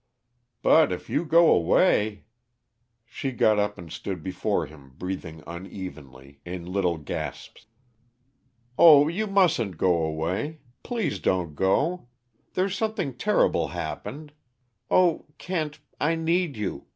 [0.63, 2.25] "But if you go away"
[3.05, 7.67] She got up and stood before him, breathing unevenly, in little gasps.
[8.79, 10.57] "Oh, you mustn't go away!
[10.81, 12.07] Please don't go!
[12.09, 14.33] I there's something terrible happened
[14.89, 16.87] oh, Kent, I need you!